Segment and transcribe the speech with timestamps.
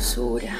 [0.00, 0.56] sabrosura.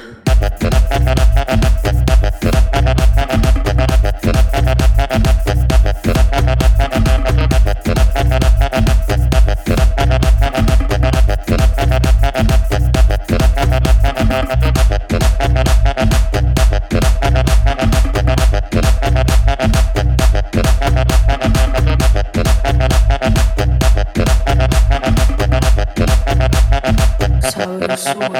[27.51, 28.39] Sabrosura.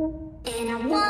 [0.00, 1.07] And I want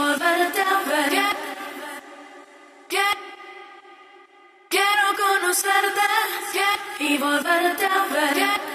[0.00, 1.10] volverte a ver.
[2.88, 3.06] Que,
[4.68, 6.00] quiero conocerte
[7.00, 8.69] y volverte a ver.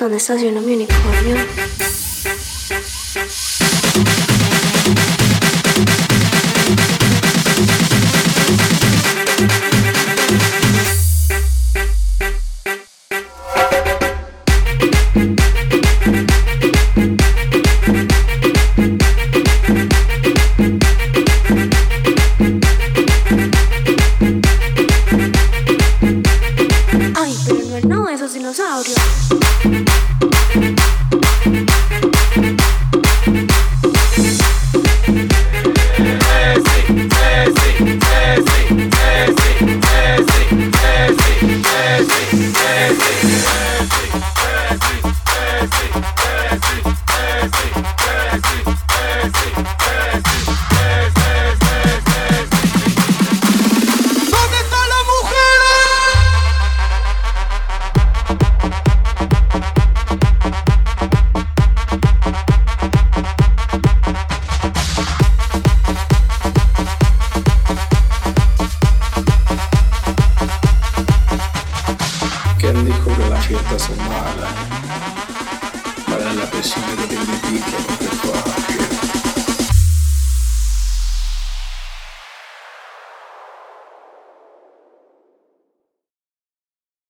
[0.00, 1.36] ¿Dónde está haciendo mi unicornio?